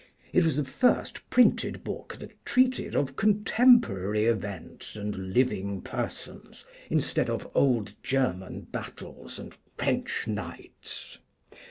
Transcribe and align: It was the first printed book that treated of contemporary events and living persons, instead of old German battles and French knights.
It 0.33 0.43
was 0.43 0.57
the 0.57 0.65
first 0.65 1.29
printed 1.29 1.83
book 1.83 2.17
that 2.17 2.33
treated 2.43 2.95
of 2.95 3.15
contemporary 3.15 4.25
events 4.25 4.95
and 4.95 5.15
living 5.31 5.83
persons, 5.83 6.65
instead 6.89 7.29
of 7.29 7.47
old 7.53 7.93
German 8.01 8.61
battles 8.61 9.37
and 9.37 9.55
French 9.77 10.25
knights. 10.27 11.19